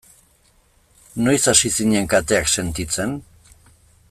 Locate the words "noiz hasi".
1.27-1.71